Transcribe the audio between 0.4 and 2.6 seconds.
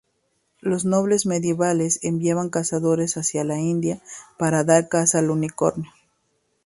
Los nobles medievales enviaban